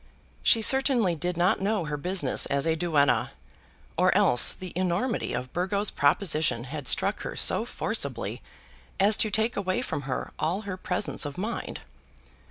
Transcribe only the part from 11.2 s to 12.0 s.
of mind.